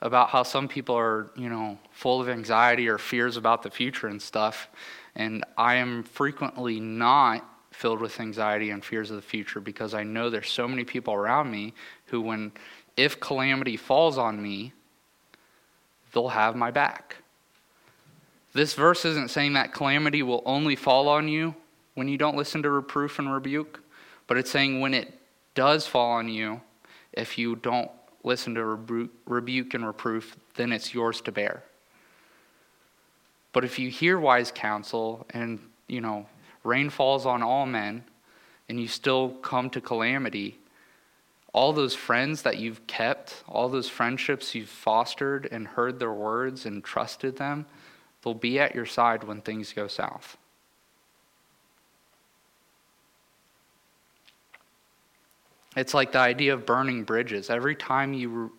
[0.00, 4.08] about how some people are, you know, full of anxiety or fears about the future
[4.08, 4.68] and stuff.
[5.14, 10.02] And I am frequently not filled with anxiety and fears of the future because I
[10.02, 11.74] know there's so many people around me
[12.06, 12.52] who, when,
[12.96, 14.72] if calamity falls on me,
[16.12, 17.16] they'll have my back.
[18.52, 21.54] This verse isn't saying that calamity will only fall on you
[21.94, 23.80] when you don't listen to reproof and rebuke,
[24.26, 25.12] but it's saying when it
[25.54, 26.60] does fall on you,
[27.12, 27.90] if you don't
[28.22, 31.62] listen to rebu- rebuke and reproof, then it's yours to bear.
[33.52, 36.26] But if you hear wise counsel and, you know,
[36.64, 38.04] rain falls on all men
[38.68, 40.58] and you still come to calamity,
[41.52, 46.66] all those friends that you've kept, all those friendships you've fostered and heard their words
[46.66, 47.66] and trusted them,
[48.22, 50.36] they'll be at your side when things go south.
[55.76, 57.50] It's like the idea of burning bridges.
[57.50, 58.52] Every time you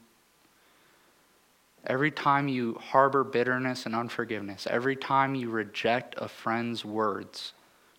[1.88, 7.54] every time you harbor bitterness and unforgiveness, every time you reject a friend's words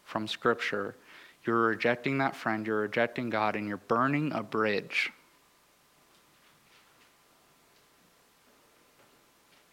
[0.04, 0.96] from scripture,
[1.44, 5.12] you're rejecting that friend, you're rejecting God, and you're burning a bridge.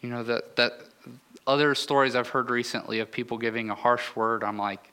[0.01, 0.73] You know, that, that
[1.47, 4.92] other stories I've heard recently of people giving a harsh word, I'm like,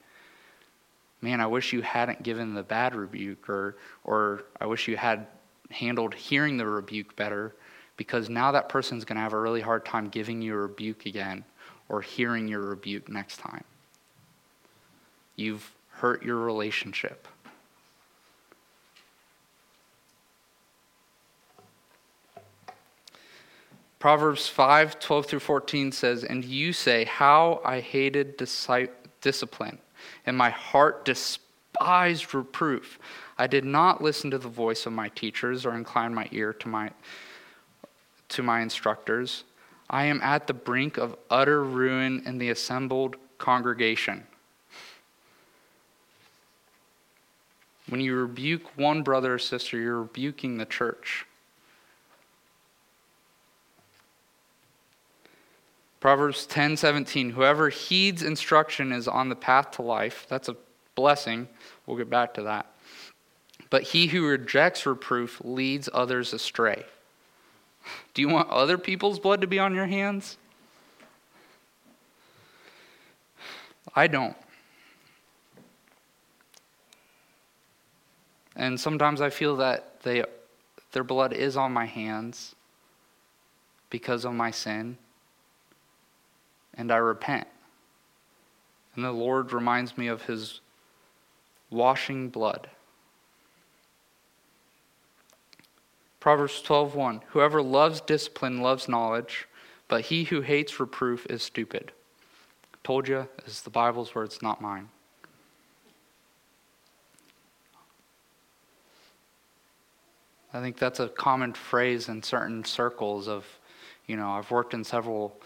[1.23, 5.27] man, I wish you hadn't given the bad rebuke, or, or I wish you had
[5.71, 7.55] handled hearing the rebuke better,
[7.97, 11.07] because now that person's going to have a really hard time giving you a rebuke
[11.07, 11.45] again
[11.89, 13.65] or hearing your rebuke next time.
[15.37, 17.29] You've hurt your relationship.
[23.99, 28.39] Proverbs 5 12 through 14 says, And you say, How I hated
[29.21, 29.79] discipline
[30.27, 32.99] and my heart despised reproof.
[33.39, 36.69] I did not listen to the voice of my teachers or incline my ear to
[36.69, 36.91] my,
[38.31, 39.45] to my instructors.
[39.89, 44.27] I am at the brink of utter ruin in the assembled congregation.
[47.89, 51.27] When you rebuke one brother or sister, you're rebuking the church.
[56.01, 60.27] Proverbs 10:17 Whoever heeds instruction is on the path to life.
[60.29, 60.57] That's a
[60.95, 61.49] blessing.
[61.87, 62.67] We'll get back to that.
[63.69, 66.87] But he who rejects reproof leads others astray.
[68.15, 70.39] Do you want other people's blood to be on your hands?
[73.95, 74.37] I don't.
[78.57, 80.25] And sometimes I feel that they,
[80.93, 82.55] their blood is on my hands
[83.89, 84.99] because of my sin
[86.81, 87.47] and I repent.
[88.97, 90.61] And the Lord reminds me of his
[91.69, 92.71] washing blood.
[96.21, 99.47] Proverbs 12:1 Whoever loves discipline loves knowledge,
[99.89, 101.93] but he who hates reproof is stupid.
[102.83, 104.89] Told you, is the Bible's words, not mine.
[110.55, 113.45] I think that's a common phrase in certain circles of,
[114.07, 115.39] you know, I've worked in several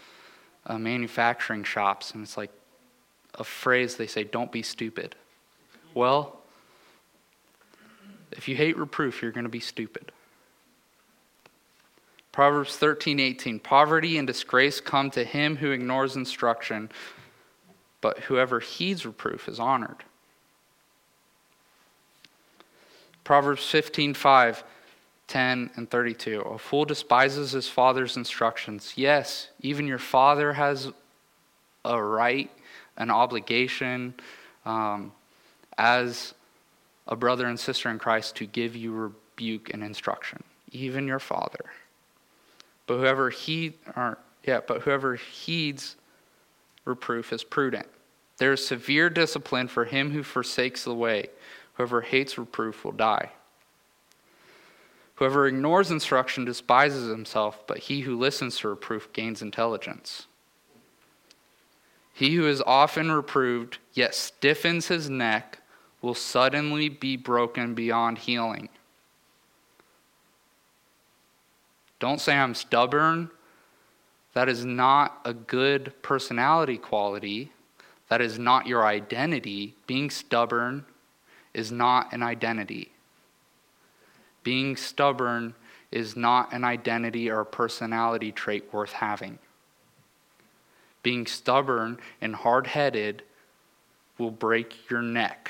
[0.65, 2.51] uh, manufacturing shops, and it's like
[3.35, 5.15] a phrase they say, don't be stupid.
[5.93, 6.39] Well,
[8.31, 10.11] if you hate reproof, you're going to be stupid.
[12.31, 13.59] Proverbs 13, 18.
[13.59, 16.89] Poverty and disgrace come to him who ignores instruction,
[18.01, 20.03] but whoever heeds reproof is honored.
[23.23, 24.63] Proverbs 15, 5,
[25.27, 26.41] 10, and 32.
[26.41, 28.93] A fool despises his father's instructions.
[28.95, 30.91] Yes, even your father has
[31.83, 32.49] a right,
[32.97, 34.13] an obligation
[34.65, 35.11] um,
[35.77, 36.33] as
[37.07, 40.43] a brother and sister in Christ to give you rebuke and instruction.
[40.71, 41.65] Even your father.
[42.87, 45.95] But whoever he or yeah, but whoever heeds
[46.85, 47.87] reproof is prudent.
[48.37, 51.29] There is severe discipline for him who forsakes the way.
[51.75, 53.31] Whoever hates reproof will die.
[55.15, 60.27] Whoever ignores instruction despises himself, but he who listens to reproof gains intelligence.
[62.13, 65.59] He who is often reproved, yet stiffens his neck,
[66.01, 68.69] will suddenly be broken beyond healing.
[71.99, 73.29] Don't say I'm stubborn.
[74.33, 77.51] That is not a good personality quality.
[78.09, 79.75] That is not your identity.
[79.87, 80.85] Being stubborn
[81.53, 82.91] is not an identity.
[84.45, 85.55] Being stubborn
[85.91, 89.39] is not an identity or a personality trait worth having.
[91.03, 93.23] Being stubborn and hard headed
[94.17, 95.49] will break your neck.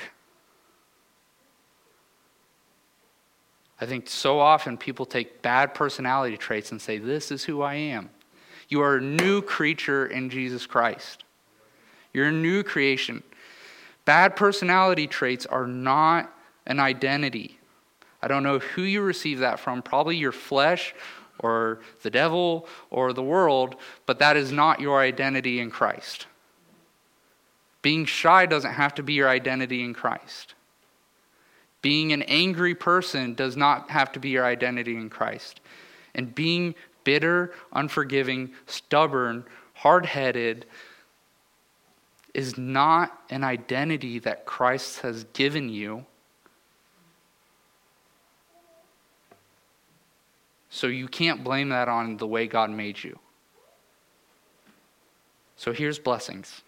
[3.78, 7.74] I think so often people take bad personality traits and say, This is who I
[7.74, 8.08] am.
[8.68, 11.24] You are a new creature in Jesus Christ.
[12.14, 13.22] You're a new creation.
[14.06, 16.32] Bad personality traits are not
[16.66, 17.55] an identity.
[18.26, 20.96] I don't know who you receive that from, probably your flesh
[21.38, 26.26] or the devil or the world, but that is not your identity in Christ.
[27.82, 30.54] Being shy doesn't have to be your identity in Christ.
[31.82, 35.60] Being an angry person does not have to be your identity in Christ.
[36.12, 36.74] And being
[37.04, 40.66] bitter, unforgiving, stubborn, hard headed
[42.34, 46.04] is not an identity that Christ has given you.
[50.76, 53.18] So you can't blame that on the way God made you.
[55.56, 56.60] So here's blessings.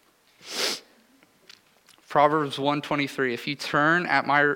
[2.08, 4.54] Proverbs 123 If you turn at my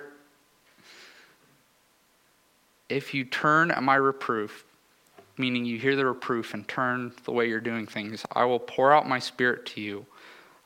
[2.89, 4.65] if you turn at my reproof,
[5.37, 8.91] meaning you hear the reproof and turn the way you're doing things, I will pour
[8.91, 10.07] out my spirit to you.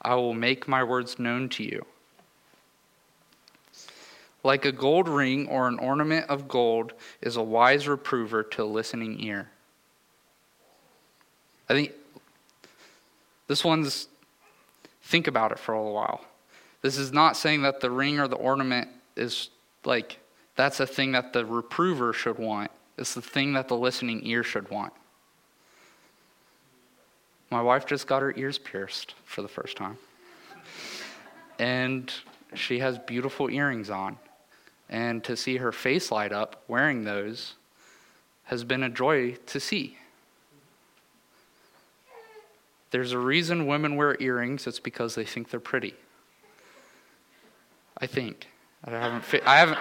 [0.02, 1.84] I will make my words known to you.
[4.46, 8.64] Like a gold ring or an ornament of gold is a wise reprover to a
[8.64, 9.48] listening ear.
[11.68, 11.90] I think
[13.48, 14.06] this one's,
[15.02, 16.24] think about it for a little while.
[16.80, 18.86] This is not saying that the ring or the ornament
[19.16, 19.50] is
[19.84, 20.20] like
[20.54, 22.70] that's the thing that the reprover should want.
[22.96, 24.92] It's the thing that the listening ear should want.
[27.50, 29.98] My wife just got her ears pierced for the first time.
[31.58, 32.12] And
[32.54, 34.18] she has beautiful earrings on.
[34.88, 37.54] And to see her face light up wearing those
[38.44, 39.98] has been a joy to see.
[42.92, 45.94] There's a reason women wear earrings, it's because they think they're pretty.
[47.98, 48.48] I think.
[48.84, 49.78] I haven't, fi- I haven't,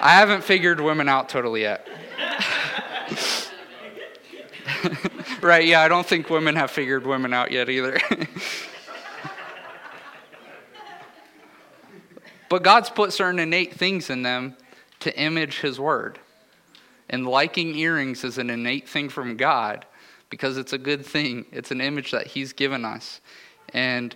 [0.00, 1.86] I haven't figured women out totally yet.
[5.42, 7.98] right, yeah, I don't think women have figured women out yet either.
[12.48, 14.56] but God's put certain innate things in them
[15.00, 16.18] to image His Word.
[17.08, 19.86] And liking earrings is an innate thing from God
[20.30, 21.46] because it's a good thing.
[21.52, 23.20] It's an image that He's given us.
[23.72, 24.14] And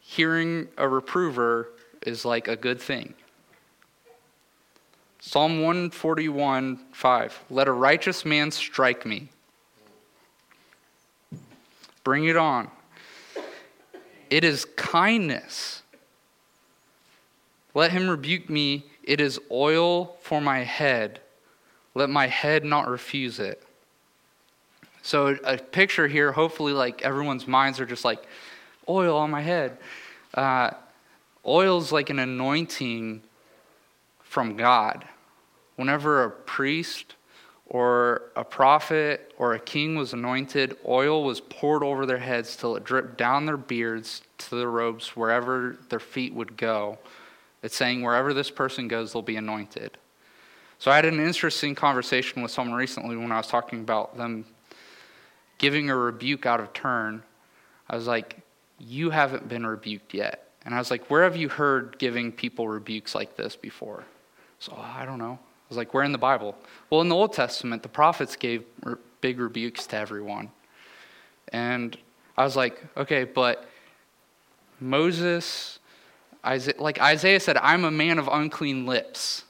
[0.00, 1.68] hearing a reprover
[2.02, 3.14] is like a good thing.
[5.20, 7.44] Psalm 141 5.
[7.50, 9.28] Let a righteous man strike me.
[12.04, 12.70] Bring it on.
[14.30, 15.82] It is kindness.
[17.76, 18.86] Let him rebuke me.
[19.02, 21.20] It is oil for my head.
[21.94, 23.62] Let my head not refuse it.
[25.02, 28.26] So, a picture here, hopefully, like everyone's minds are just like,
[28.88, 29.76] oil on my head.
[30.32, 30.70] Uh,
[31.46, 33.22] oil is like an anointing
[34.22, 35.04] from God
[35.76, 37.14] whenever a priest
[37.66, 42.76] or a prophet or a king was anointed, oil was poured over their heads till
[42.76, 46.98] it dripped down their beards to the robes wherever their feet would go.
[47.66, 49.98] It's saying wherever this person goes, they'll be anointed.
[50.78, 54.44] So I had an interesting conversation with someone recently when I was talking about them
[55.58, 57.24] giving a rebuke out of turn.
[57.90, 58.36] I was like,
[58.78, 60.48] You haven't been rebuked yet.
[60.64, 64.04] And I was like, Where have you heard giving people rebukes like this before?
[64.60, 65.36] So oh, I don't know.
[65.40, 66.56] I was like, Where in the Bible?
[66.88, 68.62] Well, in the Old Testament, the prophets gave
[69.20, 70.52] big rebukes to everyone.
[71.48, 71.98] And
[72.38, 73.68] I was like, Okay, but
[74.78, 75.80] Moses,
[76.46, 79.44] Isaiah, like Isaiah said, I'm a man of unclean lips.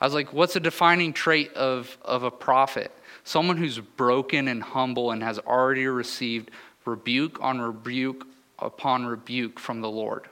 [0.00, 2.90] I was like, what's a defining trait of, of a prophet?
[3.24, 6.50] Someone who's broken and humble and has already received
[6.84, 8.26] rebuke on rebuke
[8.58, 10.28] upon rebuke from the Lord.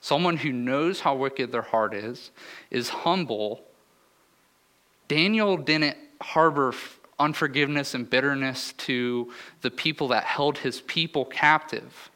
[0.00, 2.30] Someone who knows how wicked their heart is,
[2.70, 3.62] is humble.
[5.08, 6.72] Daniel didn't harbor
[7.18, 12.11] unforgiveness and bitterness to the people that held his people captive.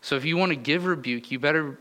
[0.00, 1.78] So if you want to give rebuke, you better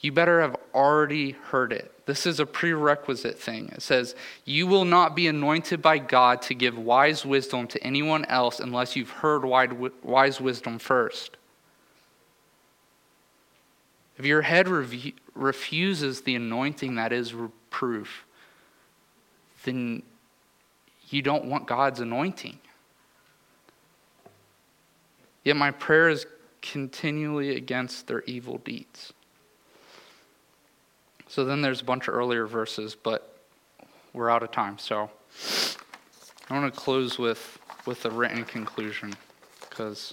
[0.00, 1.92] you better have already heard it.
[2.06, 3.70] This is a prerequisite thing.
[3.72, 4.14] It says,
[4.44, 8.94] You will not be anointed by God to give wise wisdom to anyone else unless
[8.94, 11.36] you've heard wise wisdom first.
[14.18, 14.68] If your head
[15.34, 18.24] refuses the anointing that is reproof,
[19.64, 20.02] then
[21.08, 22.58] you don't want God's anointing.
[25.44, 26.26] Yet my prayer is
[26.62, 29.12] continually against their evil deeds.
[31.28, 33.38] So then there's a bunch of earlier verses, but
[34.12, 34.78] we're out of time.
[34.78, 35.10] So
[36.48, 39.12] I want to close with, with a written conclusion
[39.60, 40.12] because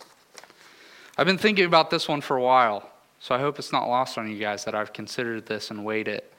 [1.17, 2.89] I've been thinking about this one for a while.
[3.19, 6.07] So I hope it's not lost on you guys that I've considered this and weighed
[6.07, 6.31] it.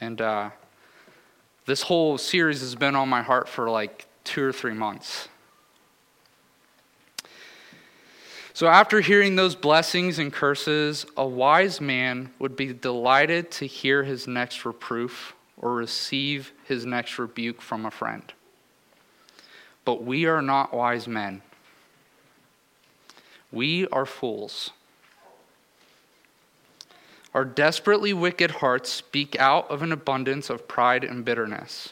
[0.00, 0.50] And uh,
[1.64, 5.28] this whole series has been on my heart for like two or three months.
[8.58, 14.02] So, after hearing those blessings and curses, a wise man would be delighted to hear
[14.02, 18.32] his next reproof or receive his next rebuke from a friend.
[19.84, 21.42] But we are not wise men.
[23.52, 24.70] We are fools.
[27.34, 31.90] Our desperately wicked hearts speak out of an abundance of pride and bitterness.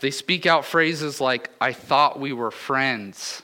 [0.00, 3.42] They speak out phrases like, I thought we were friends.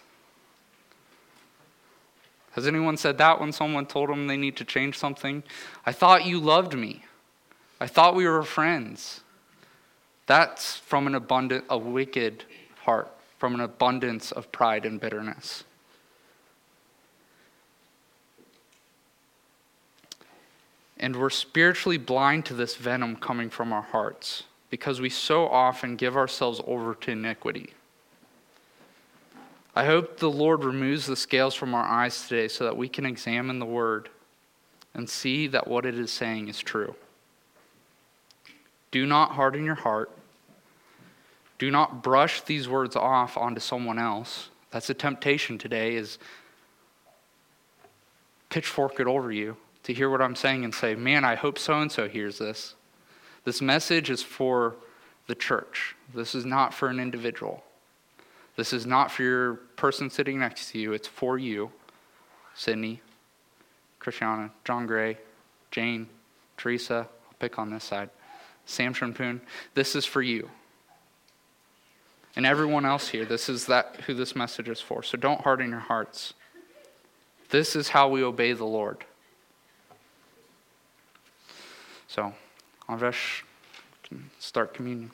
[2.54, 5.42] Has anyone said that when someone told them they need to change something?
[5.84, 7.04] I thought you loved me.
[7.80, 9.20] I thought we were friends.
[10.26, 12.44] That's from an abundant, a wicked
[12.84, 15.64] heart, from an abundance of pride and bitterness.
[20.96, 25.96] And we're spiritually blind to this venom coming from our hearts because we so often
[25.96, 27.74] give ourselves over to iniquity.
[29.76, 33.04] I hope the Lord removes the scales from our eyes today so that we can
[33.04, 34.08] examine the Word
[34.94, 36.94] and see that what it is saying is true.
[38.92, 40.10] Do not harden your heart.
[41.58, 44.50] Do not brush these words off onto someone else.
[44.70, 46.18] That's a temptation today is
[48.50, 51.80] pitchfork it over you to hear what I'm saying and say, "Man, I hope so
[51.80, 52.74] and so hears this."
[53.42, 54.76] This message is for
[55.26, 55.96] the church.
[56.14, 57.63] This is not for an individual.
[58.56, 61.70] This is not for your person sitting next to you, it's for you.
[62.54, 63.00] Sydney,
[63.98, 65.18] Christiana, John Gray,
[65.70, 66.08] Jane,
[66.56, 68.10] Teresa, I'll pick on this side,
[68.64, 69.40] Sam Shunpoon.
[69.74, 70.50] This is for you.
[72.36, 75.02] And everyone else here, this is that who this message is for.
[75.02, 76.34] So don't harden your hearts.
[77.50, 79.04] This is how we obey the Lord.
[82.08, 82.32] So,
[82.88, 83.42] Anvesh,
[84.04, 85.10] can start communion.